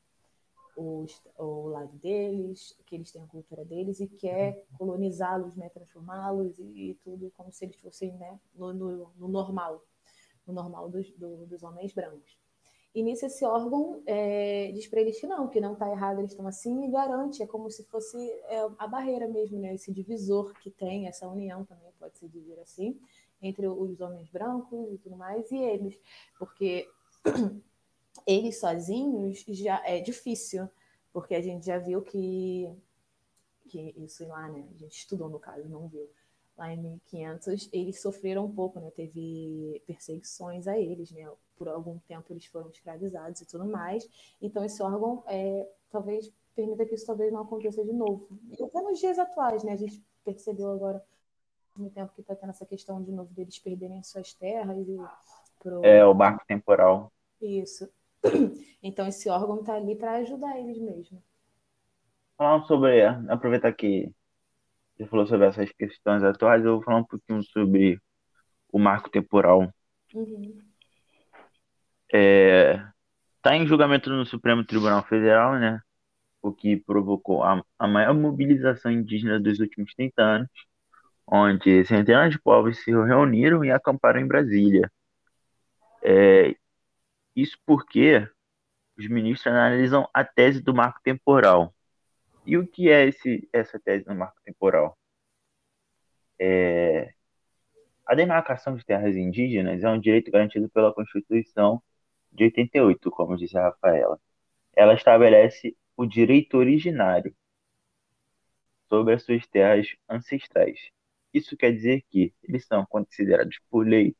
os, 0.77 1.21
o 1.37 1.67
lado 1.69 1.91
deles, 1.97 2.75
que 2.85 2.95
eles 2.95 3.11
têm 3.11 3.23
a 3.23 3.27
cultura 3.27 3.65
deles 3.65 3.99
e 3.99 4.07
quer 4.07 4.65
colonizá-los, 4.77 5.55
né, 5.55 5.69
transformá-los 5.69 6.57
e, 6.59 6.91
e 6.91 6.95
tudo 7.03 7.31
como 7.35 7.51
se 7.51 7.65
eles 7.65 7.77
fossem, 7.77 8.13
né, 8.13 8.39
no, 8.55 8.73
no, 8.73 9.11
no 9.17 9.27
normal, 9.27 9.83
no 10.47 10.53
normal 10.53 10.89
dos, 10.89 11.11
do- 11.13 11.45
dos 11.47 11.63
homens 11.63 11.93
brancos. 11.93 12.39
E 12.93 13.03
nisso 13.03 13.25
esse 13.25 13.45
órgão 13.45 14.01
é, 14.05 14.71
diz 14.71 14.87
para 14.87 15.01
eles 15.01 15.19
que 15.19 15.27
não, 15.27 15.47
que 15.47 15.61
não 15.61 15.73
está 15.73 15.89
errado, 15.89 16.19
eles 16.19 16.31
estão 16.31 16.47
assim 16.47 16.85
e 16.85 16.91
garante, 16.91 17.43
é 17.43 17.47
como 17.47 17.69
se 17.69 17.83
fosse 17.85 18.17
é, 18.45 18.67
a 18.79 18.87
barreira 18.87 19.27
mesmo, 19.27 19.59
né? 19.59 19.75
Esse 19.75 19.91
divisor 19.93 20.53
que 20.59 20.71
tem, 20.71 21.07
essa 21.07 21.27
união 21.27 21.63
também 21.65 21.91
pode 21.99 22.17
se 22.17 22.27
dizer 22.27 22.59
assim, 22.59 22.99
entre 23.41 23.67
os 23.67 24.01
homens 24.01 24.27
brancos 24.29 24.91
e 24.91 24.97
tudo 24.97 25.15
mais, 25.15 25.51
e 25.51 25.57
eles, 25.57 25.99
porque 26.37 26.89
eles 28.25 28.59
sozinhos 28.59 29.45
já 29.47 29.85
é 29.85 29.99
difícil, 29.99 30.67
porque 31.13 31.35
a 31.35 31.41
gente 31.41 31.67
já 31.67 31.77
viu 31.77 32.01
que, 32.01 32.73
que 33.67 33.93
isso 33.97 34.27
lá, 34.27 34.49
né? 34.49 34.67
A 34.73 34.77
gente 34.77 34.97
estudou 34.97 35.29
no 35.29 35.39
caso, 35.39 35.69
não 35.69 35.87
viu. 35.87 36.09
Lá 36.59 36.73
em 36.73 36.77
1500, 36.77 37.69
eles 37.71 38.01
sofreram 38.01 38.43
um 38.43 38.53
pouco, 38.53 38.81
né? 38.81 38.91
Teve 38.91 39.81
perseguições 39.87 40.67
a 40.67 40.77
eles, 40.77 41.09
né? 41.09 41.25
Por 41.57 41.69
algum 41.69 41.97
tempo 41.99 42.33
eles 42.33 42.45
foram 42.47 42.69
escravizados 42.69 43.39
e 43.39 43.45
tudo 43.45 43.63
mais. 43.63 44.05
Então 44.41 44.65
esse 44.65 44.83
órgão 44.83 45.23
é, 45.25 45.65
talvez 45.89 46.29
permita 46.53 46.85
que 46.85 46.95
isso 46.95 47.05
talvez 47.05 47.31
não 47.31 47.43
aconteça 47.43 47.81
de 47.85 47.93
novo. 47.93 48.27
E 48.59 48.61
até 48.61 48.81
nos 48.81 48.99
dias 48.99 49.17
atuais, 49.17 49.63
né? 49.63 49.71
A 49.71 49.77
gente 49.77 50.03
percebeu 50.25 50.69
agora, 50.69 51.01
no 51.77 51.89
tempo 51.89 52.11
que 52.13 52.19
está 52.19 52.35
tendo 52.35 52.49
essa 52.49 52.65
questão 52.65 53.01
de 53.01 53.13
novo 53.13 53.33
deles 53.33 53.57
perderem 53.57 54.03
suas 54.03 54.33
terras 54.33 54.85
e 54.85 54.97
pro... 55.59 55.81
É 55.85 56.05
o 56.05 56.13
marco 56.13 56.43
temporal. 56.45 57.09
Isso. 57.41 57.89
Então 58.81 59.05
esse 59.05 59.29
órgão 59.29 59.59
está 59.59 59.75
ali 59.75 59.93
para 59.93 60.13
ajudar 60.13 60.57
eles 60.57 60.77
mesmo. 60.77 61.21
Falando 62.37 62.65
sobre, 62.65 63.03
aproveitar 63.03 63.73
que 63.73 64.09
você 64.99 65.07
falou 65.07 65.25
sobre 65.25 65.47
essas 65.47 65.71
questões 65.71 66.23
atuais, 66.23 66.65
eu 66.65 66.75
vou 66.75 66.83
falar 66.83 66.97
um 66.97 67.05
pouquinho 67.05 67.41
sobre 67.41 68.01
o 68.69 68.77
marco 68.77 69.09
temporal. 69.09 69.73
Uhum. 70.13 70.61
É, 72.13 72.85
tá 73.41 73.55
em 73.55 73.65
julgamento 73.65 74.09
no 74.09 74.25
Supremo 74.25 74.65
Tribunal 74.65 75.01
Federal, 75.05 75.57
né? 75.57 75.79
O 76.41 76.51
que 76.51 76.75
provocou 76.75 77.43
a, 77.43 77.63
a 77.77 77.87
maior 77.87 78.13
mobilização 78.13 78.91
indígena 78.91 79.39
dos 79.39 79.59
últimos 79.59 79.93
30 79.93 80.21
anos, 80.21 80.49
onde 81.25 81.85
centenas 81.85 82.31
de 82.31 82.41
povos 82.41 82.79
se 82.79 82.91
reuniram 82.91 83.63
e 83.63 83.71
acamparam 83.71 84.19
em 84.19 84.27
Brasília. 84.27 84.91
É, 86.03 86.55
isso 87.33 87.57
porque 87.65 88.27
os 88.97 89.07
ministros 89.07 89.47
analisam 89.47 90.09
a 90.13 90.25
tese 90.25 90.61
do 90.61 90.73
marco 90.73 90.99
temporal. 91.01 91.73
E 92.49 92.57
o 92.57 92.65
que 92.65 92.89
é 92.89 93.05
esse, 93.07 93.47
essa 93.53 93.79
tese 93.79 94.05
do 94.05 94.15
marco 94.15 94.41
temporal? 94.43 94.97
É, 96.39 97.13
a 98.07 98.15
demarcação 98.15 98.75
de 98.75 98.83
terras 98.83 99.15
indígenas 99.15 99.83
é 99.83 99.89
um 99.89 99.99
direito 99.99 100.31
garantido 100.31 100.67
pela 100.67 100.91
Constituição 100.91 101.79
de 102.31 102.45
88, 102.45 103.11
como 103.11 103.37
disse 103.37 103.55
a 103.55 103.65
Rafaela. 103.65 104.19
Ela 104.75 104.95
estabelece 104.95 105.77
o 105.95 106.07
direito 106.07 106.57
originário 106.57 107.35
sobre 108.87 109.13
as 109.13 109.21
suas 109.21 109.45
terras 109.45 109.87
ancestrais. 110.09 110.79
Isso 111.31 111.55
quer 111.55 111.71
dizer 111.71 112.03
que 112.09 112.33
eles 112.41 112.65
são 112.65 112.83
considerados 112.87 113.59
por 113.69 113.85
lei 113.87 114.15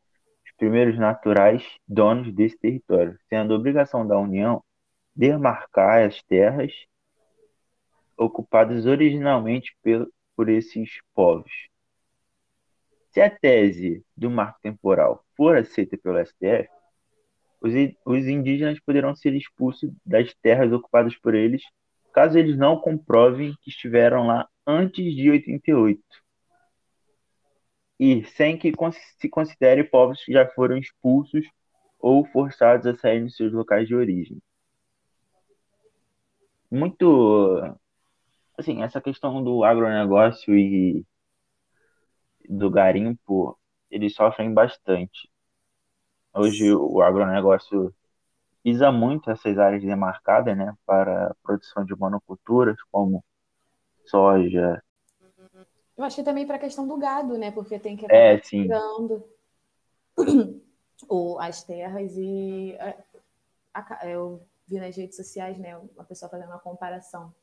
os 0.45 0.51
primeiros 0.55 0.99
naturais 0.99 1.63
donos 1.87 2.31
desse 2.31 2.59
território, 2.59 3.17
sendo 3.27 3.55
obrigação 3.55 4.05
da 4.05 4.19
União 4.19 4.63
demarcar 5.15 6.05
as 6.05 6.21
terras 6.21 6.71
ocupadas 8.19 8.85
originalmente 8.85 9.75
por, 9.81 10.11
por 10.35 10.49
esses 10.49 10.99
povos. 11.13 11.51
Se 13.11 13.21
a 13.21 13.29
tese 13.29 14.05
do 14.15 14.29
marco 14.29 14.59
temporal 14.61 15.23
for 15.35 15.57
aceita 15.57 15.97
pelo 15.97 16.19
STF, 16.23 16.69
os, 17.61 17.73
os 18.05 18.27
indígenas 18.27 18.79
poderão 18.79 19.15
ser 19.15 19.33
expulsos 19.33 19.89
das 20.05 20.33
terras 20.35 20.71
ocupadas 20.71 21.17
por 21.17 21.33
eles, 21.33 21.63
caso 22.13 22.37
eles 22.37 22.57
não 22.57 22.79
comprovem 22.79 23.55
que 23.61 23.69
estiveram 23.69 24.27
lá 24.27 24.47
antes 24.67 25.15
de 25.15 25.31
88. 25.31 26.01
E 27.99 28.23
sem 28.25 28.57
que 28.57 28.71
se 29.19 29.27
considere 29.27 29.83
povos 29.83 30.23
que 30.23 30.31
já 30.31 30.47
foram 30.49 30.77
expulsos 30.77 31.45
ou 31.99 32.25
forçados 32.25 32.85
a 32.87 32.95
sair 32.95 33.25
de 33.25 33.31
seus 33.31 33.51
locais 33.51 33.87
de 33.87 33.95
origem. 33.95 34.41
Muito. 36.71 37.77
Assim, 38.59 38.83
essa 38.83 38.99
questão 38.99 39.41
do 39.41 39.63
agronegócio 39.63 40.53
e 40.53 41.05
do 42.49 42.69
garimpo, 42.69 43.57
eles 43.89 44.13
sofrem 44.13 44.53
bastante. 44.53 45.31
Hoje 46.33 46.73
o 46.73 47.01
agronegócio 47.01 47.95
visa 48.61 48.91
muito 48.91 49.31
essas 49.31 49.57
áreas 49.57 49.81
demarcadas, 49.81 50.57
né, 50.57 50.75
para 50.85 51.27
a 51.27 51.35
produção 51.41 51.85
de 51.85 51.95
monoculturas 51.95 52.75
como 52.91 53.23
soja. 54.05 54.83
Eu 55.95 56.03
acho 56.03 56.17
que 56.17 56.23
também 56.23 56.45
para 56.45 56.57
a 56.57 56.59
questão 56.59 56.85
do 56.85 56.97
gado, 56.97 57.37
né, 57.37 57.51
porque 57.51 57.79
tem 57.79 57.95
que 57.95 58.07
é, 58.09 58.43
sim. 58.43 58.63
tirando 58.63 59.23
ou 61.07 61.39
as 61.39 61.63
terras 61.63 62.11
e 62.17 62.77
a, 63.73 64.05
eu 64.05 64.45
vi 64.67 64.81
nas 64.81 64.97
redes 64.97 65.15
sociais, 65.15 65.57
né, 65.57 65.77
uma 65.77 66.03
pessoa 66.03 66.29
fazendo 66.29 66.49
uma 66.49 66.59
comparação 66.59 67.33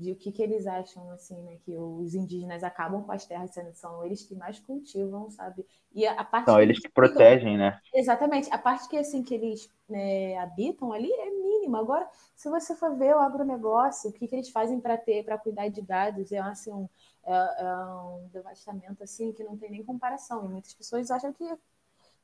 de 0.00 0.12
o 0.12 0.16
que, 0.16 0.32
que 0.32 0.42
eles 0.42 0.66
acham, 0.66 1.10
assim, 1.10 1.40
né, 1.42 1.56
que 1.64 1.76
os 1.76 2.14
indígenas 2.14 2.64
acabam 2.64 3.02
com 3.02 3.12
as 3.12 3.26
terras, 3.26 3.50
sendo 3.50 3.72
são 3.74 4.04
eles 4.04 4.22
que 4.22 4.34
mais 4.34 4.58
cultivam, 4.58 5.30
sabe? 5.30 5.66
E 5.92 6.06
a, 6.06 6.12
a 6.12 6.24
parte 6.24 6.46
são 6.46 6.60
eles 6.60 6.78
que 6.78 6.88
protegem, 6.88 7.58
né? 7.58 7.78
Exatamente. 7.94 8.52
A 8.52 8.58
parte 8.58 8.88
que, 8.88 8.96
assim, 8.96 9.22
que 9.22 9.34
eles 9.34 9.68
né, 9.88 10.38
habitam 10.38 10.92
ali 10.92 11.12
é 11.12 11.30
mínima. 11.30 11.80
Agora, 11.80 12.08
se 12.34 12.48
você 12.48 12.74
for 12.74 12.96
ver 12.96 13.14
o 13.14 13.18
agronegócio, 13.18 14.10
o 14.10 14.12
que, 14.12 14.26
que 14.26 14.34
eles 14.34 14.48
fazem 14.48 14.80
para 14.80 14.96
ter, 14.96 15.24
para 15.24 15.36
cuidar 15.36 15.68
de 15.68 15.82
dados, 15.82 16.32
é, 16.32 16.38
assim, 16.38 16.72
um, 16.72 16.88
é, 17.24 17.62
é 17.62 17.76
um 17.76 18.28
devastamento, 18.32 19.02
assim, 19.02 19.32
que 19.32 19.44
não 19.44 19.56
tem 19.56 19.70
nem 19.70 19.84
comparação. 19.84 20.44
E 20.46 20.48
muitas 20.48 20.72
pessoas 20.72 21.10
acham 21.10 21.32
que 21.32 21.44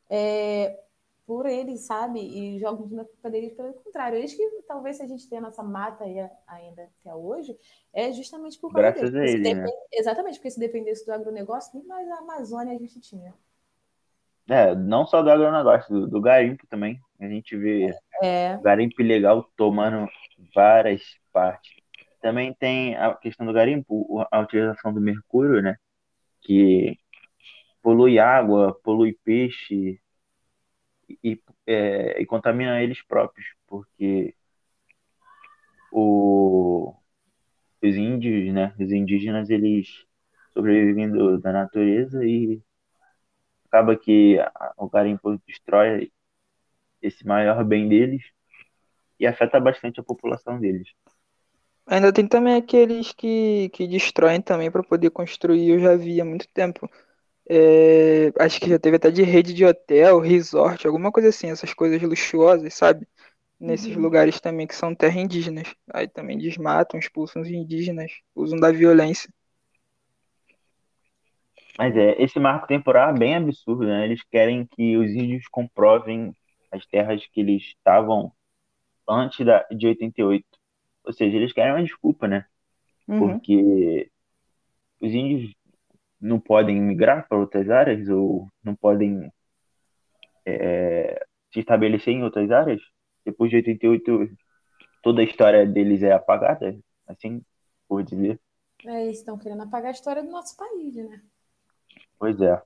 é, 0.09 0.81
por 1.27 1.45
eles, 1.45 1.81
sabe? 1.81 2.21
E 2.21 2.59
jogam 2.61 2.87
na 2.89 3.05
culpa 3.05 3.29
deles 3.29 3.53
pelo 3.53 3.75
contrário. 3.75 4.17
Eles 4.17 4.33
que 4.33 4.63
talvez 4.67 4.97
se 4.97 5.03
a 5.03 5.07
gente 5.07 5.29
tenha 5.29 5.41
nossa 5.41 5.63
mata 5.63 6.05
aí 6.05 6.19
ainda 6.47 6.89
até 7.01 7.15
hoje, 7.15 7.59
é 7.93 8.13
justamente 8.13 8.59
por 8.61 8.73
causa 8.73 8.93
Graças 8.93 9.11
deles. 9.11 9.35
A 9.35 9.35
ele, 9.35 9.55
né? 9.55 9.67
Exatamente, 9.93 10.39
porque 10.39 10.53
se 10.53 10.61
dependesse 10.61 11.05
do 11.05 11.13
agronegócio, 11.13 11.73
nem 11.75 11.85
mais 11.87 12.09
a 12.09 12.19
Amazônia 12.19 12.75
a 12.75 12.79
gente 12.79 13.01
tinha. 13.01 13.35
É, 14.49 14.75
não 14.77 15.05
só 15.05 15.21
do 15.23 15.31
agronegócio, 15.31 15.93
do, 15.93 16.07
do 16.07 16.21
garimpo 16.21 16.65
também. 16.69 17.01
A 17.21 17.27
gente 17.27 17.57
vê 17.57 17.93
é. 18.23 18.57
garimpo 18.63 19.03
ilegal 19.03 19.51
tomando 19.57 20.09
várias 20.55 21.03
partes. 21.33 21.75
Também 22.21 22.55
tem 22.55 22.97
a 22.97 23.15
questão 23.15 23.45
do 23.45 23.53
garimpo, 23.53 24.25
a 24.31 24.41
utilização 24.41 24.93
do 24.93 25.01
mercúrio, 25.01 25.61
né? 25.61 25.77
Que 26.43 26.97
polui 27.83 28.19
água, 28.19 28.79
polui 28.85 29.17
peixe, 29.25 30.01
e, 31.09 31.41
é, 31.67 32.21
e 32.21 32.27
contamina 32.27 32.83
eles 32.83 33.03
próprios, 33.03 33.47
porque 33.67 34.35
o, 35.93 36.95
os 37.83 37.97
índios, 37.97 38.53
né, 38.53 38.75
os 38.79 38.93
indígenas, 38.93 39.51
eles 39.51 40.07
sobrevivem 40.53 41.11
do, 41.11 41.39
da 41.39 41.53
natureza 41.53 42.25
e 42.25 42.61
acaba 43.67 43.97
que 43.97 44.39
o 44.77 44.89
garimpo 44.89 45.41
destrói 45.47 46.11
esse 47.03 47.27
maior 47.27 47.63
bem 47.65 47.89
deles 47.89 48.23
e 49.19 49.27
afeta 49.27 49.61
bastante 49.61 50.01
a 50.01 50.05
população 50.05 50.59
deles. 50.59 50.89
Ainda 51.87 52.13
tem 52.13 52.27
também 52.27 52.57
aqueles 52.57 53.13
que, 53.13 53.69
que 53.73 53.87
destroem 53.87 54.41
também 54.41 54.71
para 54.71 54.83
poder 54.83 55.11
construir, 55.11 55.69
eu 55.69 55.79
já 55.79 55.95
vi 55.95 56.21
há 56.21 56.25
muito 56.25 56.49
tempo. 56.49 56.91
É, 57.49 58.33
acho 58.41 58.61
que 58.61 58.69
já 58.69 58.79
teve 58.79 58.97
até 58.97 59.11
de 59.11 59.23
rede 59.23 59.55
de 59.55 59.65
hotel, 59.65 60.19
resort, 60.21 60.87
alguma 60.87 61.13
coisa 61.13 61.29
assim, 61.29 61.51
essas 61.51 61.73
coisas 61.75 62.03
luxuosas, 62.03 62.75
sabe? 62.75 63.07
Nesses 63.61 63.97
Uhum. 63.97 64.03
lugares 64.03 64.41
também 64.41 64.67
que 64.67 64.75
são 64.75 64.95
terra 64.95 65.21
indígenas. 65.21 65.75
Aí 65.95 66.09
também 66.09 66.39
desmatam, 66.39 66.99
expulsam 67.01 67.43
os 67.43 67.49
indígenas, 67.51 68.13
usam 68.35 68.59
da 68.61 68.73
violência. 68.73 69.31
Mas 71.79 71.95
é, 71.97 72.23
esse 72.23 72.39
marco 72.39 72.67
temporal 72.67 73.11
é 73.11 73.19
bem 73.19 73.37
absurdo, 73.37 73.85
né? 73.85 74.05
Eles 74.05 74.23
querem 74.31 74.67
que 74.67 74.97
os 74.97 75.11
índios 75.11 75.47
comprovem 75.49 76.35
as 76.73 76.87
terras 76.87 77.25
que 77.27 77.41
eles 77.41 77.63
estavam 77.65 78.33
antes 79.09 79.45
da, 79.45 79.63
de 79.71 79.87
88. 79.87 80.47
Ou 81.05 81.13
seja, 81.13 81.37
eles 81.37 81.53
querem 81.53 81.73
uma 81.73 81.85
desculpa, 81.85 82.27
né? 82.29 82.47
Uhum. 83.09 83.41
Porque 83.41 84.11
os 85.01 85.13
índios 85.13 85.53
não 86.21 86.41
podem 86.41 86.81
migrar 86.81 87.27
para 87.29 87.39
outras 87.39 87.69
áreas 87.71 88.09
ou 88.09 88.49
não 88.63 88.75
podem 88.75 89.31
é, 90.45 91.25
se 91.53 91.61
estabelecer 91.61 92.15
em 92.15 92.23
outras 92.23 92.51
áreas. 92.51 92.81
Depois 93.25 93.51
de 93.51 93.57
88, 93.57 94.31
toda 95.03 95.21
a 95.21 95.25
história 95.25 95.67
deles 95.67 96.03
é 96.03 96.13
apagada, 96.13 96.79
assim 97.07 97.43
por 97.89 98.03
dizer. 98.03 98.41
É, 98.85 99.05
eles 99.05 99.19
estão 99.19 99.39
querendo 99.39 99.63
apagar 99.63 99.89
a 99.89 99.93
história 99.93 100.23
do 100.23 100.31
nosso 100.31 100.57
país, 100.57 100.97
né? 100.97 101.23
Pois 102.19 102.41
é. 102.41 102.63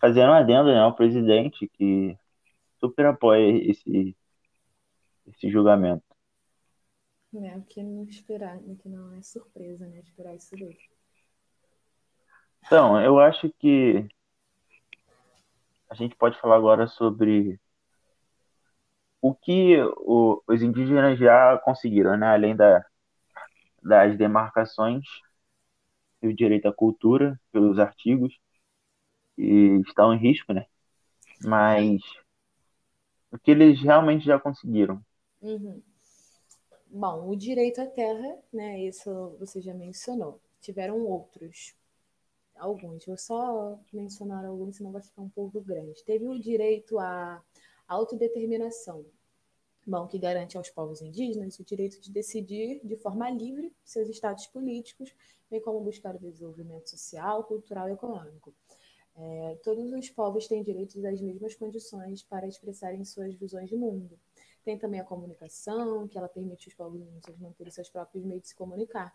Fazendo 0.00 0.30
um 0.30 0.34
adendo, 0.34 0.72
né? 0.72 0.84
O 0.84 0.94
presidente 0.94 1.68
que 1.68 2.16
super 2.78 3.06
apoia 3.06 3.70
esse, 3.70 4.16
esse 5.26 5.50
julgamento. 5.50 6.04
É, 7.34 7.56
o 7.56 7.62
que 7.62 7.82
não 7.82 8.04
esperar, 8.04 8.58
o 8.58 8.76
que 8.76 8.88
não 8.88 9.14
é 9.14 9.22
surpresa, 9.22 9.86
né? 9.86 10.00
Esperar 10.00 10.34
isso 10.34 10.54
dele. 10.54 10.78
Então, 12.64 13.00
eu 13.00 13.20
acho 13.20 13.50
que 13.58 14.08
a 15.88 15.94
gente 15.94 16.16
pode 16.16 16.36
falar 16.40 16.56
agora 16.56 16.88
sobre 16.88 17.60
o 19.20 19.34
que 19.34 19.76
o- 19.98 20.42
os 20.46 20.62
indígenas 20.62 21.18
já 21.18 21.58
conseguiram, 21.64 22.16
né? 22.16 22.26
Além 22.28 22.54
da, 22.56 22.84
das 23.82 24.16
demarcações 24.16 25.04
e 26.22 26.26
o 26.28 26.34
direito 26.34 26.66
à 26.68 26.72
cultura 26.72 27.38
pelos 27.52 27.78
artigos 27.78 28.34
que 29.36 29.80
estão 29.86 30.14
em 30.14 30.18
risco, 30.18 30.52
né? 30.52 30.66
Mas 31.44 32.00
o 33.32 33.38
que 33.38 33.50
eles 33.50 33.82
realmente 33.82 34.24
já 34.24 34.38
conseguiram. 34.38 35.02
Uhum. 35.42 35.82
Bom, 36.92 37.28
o 37.28 37.34
direito 37.34 37.80
à 37.80 37.86
terra, 37.86 38.38
né? 38.52 38.80
Isso 38.80 39.10
você 39.38 39.60
já 39.60 39.74
mencionou. 39.74 40.40
Tiveram 40.60 41.00
outros, 41.06 41.74
alguns. 42.62 43.04
Vou 43.04 43.16
só 43.16 43.78
mencionar 43.92 44.44
alguns, 44.44 44.76
senão 44.76 44.92
vai 44.92 45.02
ficar 45.02 45.22
um 45.22 45.28
pouco 45.28 45.60
grande. 45.60 46.04
Teve 46.04 46.26
o 46.26 46.38
direito 46.38 46.98
à 46.98 47.42
autodeterminação, 47.88 49.04
bom, 49.86 50.06
que 50.06 50.18
garante 50.18 50.56
aos 50.56 50.70
povos 50.70 51.02
indígenas 51.02 51.58
o 51.58 51.64
direito 51.64 52.00
de 52.00 52.10
decidir 52.10 52.80
de 52.84 52.96
forma 52.96 53.28
livre 53.30 53.74
seus 53.84 54.08
estados 54.08 54.46
políticos, 54.46 55.14
bem 55.50 55.60
como 55.60 55.80
buscar 55.80 56.14
o 56.14 56.18
desenvolvimento 56.18 56.88
social, 56.88 57.44
cultural 57.44 57.88
e 57.88 57.92
econômico. 57.92 58.54
É, 59.14 59.58
todos 59.62 59.92
os 59.92 60.08
povos 60.08 60.46
têm 60.46 60.62
direitos 60.62 61.04
às 61.04 61.20
mesmas 61.20 61.54
condições 61.54 62.22
para 62.22 62.46
expressarem 62.46 63.04
suas 63.04 63.34
visões 63.34 63.68
de 63.68 63.76
mundo. 63.76 64.18
Tem 64.64 64.78
também 64.78 65.00
a 65.00 65.04
comunicação, 65.04 66.08
que 66.08 66.16
ela 66.16 66.28
permite 66.28 66.68
os 66.68 66.74
povos 66.74 67.00
indígenas 67.00 67.38
manterem 67.38 67.72
seus 67.72 67.90
próprios 67.90 68.24
meios 68.24 68.42
de 68.42 68.48
se 68.48 68.54
comunicar, 68.54 69.14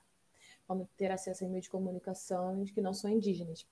como 0.68 0.88
ter 0.98 1.12
acesso 1.12 1.46
a 1.46 1.48
meios 1.48 1.66
de 1.66 1.70
comunicação 1.70 2.66
que 2.66 2.82
não 2.82 2.94
são 2.94 3.10
indígenas. 3.10 3.66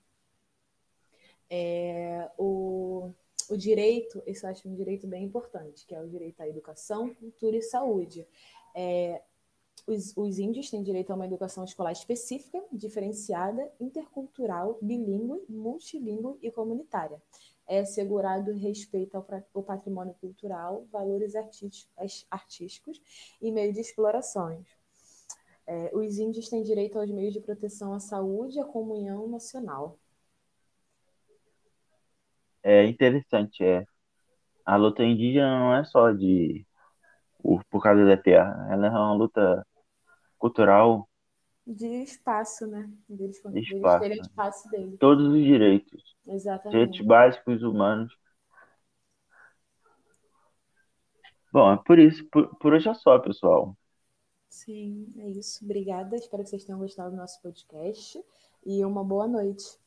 É, 1.48 2.28
o, 2.38 3.12
o 3.48 3.56
direito, 3.56 4.22
esse 4.26 4.44
eu 4.44 4.50
acho 4.50 4.68
um 4.68 4.74
direito 4.74 5.06
bem 5.06 5.24
importante, 5.24 5.86
que 5.86 5.94
é 5.94 6.00
o 6.00 6.08
direito 6.08 6.40
à 6.40 6.48
educação, 6.48 7.14
cultura 7.14 7.56
e 7.56 7.62
saúde. 7.62 8.26
É, 8.74 9.22
os, 9.86 10.16
os, 10.16 10.38
índios 10.38 10.68
têm 10.70 10.82
direito 10.82 11.12
a 11.12 11.14
uma 11.14 11.26
educação 11.26 11.62
escolar 11.62 11.92
específica, 11.92 12.60
diferenciada, 12.72 13.70
intercultural, 13.78 14.78
bilíngue, 14.82 15.44
multilíngue 15.48 16.38
e 16.42 16.50
comunitária. 16.50 17.22
É 17.68 17.80
assegurado 17.80 18.52
respeito 18.52 19.16
ao, 19.16 19.26
ao 19.54 19.62
patrimônio 19.62 20.14
cultural, 20.20 20.86
valores 20.90 21.34
artísticos 22.30 23.00
e 23.40 23.52
meio 23.52 23.72
de 23.72 23.80
explorações. 23.80 24.66
É, 25.66 25.90
os 25.94 26.18
índios 26.18 26.48
têm 26.48 26.62
direito 26.62 26.98
aos 26.98 27.10
meios 27.10 27.34
de 27.34 27.40
proteção 27.40 27.92
à 27.92 27.98
saúde 27.98 28.56
e 28.56 28.60
à 28.60 28.64
comunhão 28.64 29.28
nacional. 29.28 29.98
É 32.62 32.84
interessante, 32.84 33.64
é. 33.64 33.84
A 34.64 34.76
luta 34.76 35.02
indígena 35.04 35.58
não 35.58 35.74
é 35.74 35.84
só 35.84 36.12
de 36.12 36.66
por, 37.70 37.80
causa 37.80 38.04
da 38.04 38.16
terra, 38.16 38.68
ela 38.70 38.86
é 38.86 38.90
uma 38.90 39.14
luta 39.14 39.64
cultural 40.36 41.08
de 41.66 42.02
espaço, 42.02 42.66
né? 42.66 42.88
Deles, 43.08 43.42
de 43.42 43.50
deles 43.50 43.70
espaço. 43.72 44.00
terem 44.00 44.20
espaço 44.20 44.70
deles. 44.70 44.98
Todos 44.98 45.26
os 45.26 45.42
direitos, 45.42 46.16
Exatamente. 46.26 46.70
direitos 46.70 47.06
básicos 47.06 47.62
humanos. 47.62 48.16
Bom, 51.52 51.72
é 51.72 51.76
por 51.84 51.98
isso, 51.98 52.24
por, 52.30 52.54
por 52.56 52.72
hoje 52.72 52.88
é 52.88 52.94
só, 52.94 53.18
pessoal. 53.18 53.76
Sim, 54.56 55.12
é 55.18 55.28
isso. 55.28 55.62
Obrigada. 55.62 56.16
Espero 56.16 56.42
que 56.42 56.48
vocês 56.48 56.64
tenham 56.64 56.78
gostado 56.78 57.10
do 57.10 57.16
nosso 57.16 57.40
podcast 57.42 58.24
e 58.64 58.82
uma 58.84 59.04
boa 59.04 59.28
noite. 59.28 59.78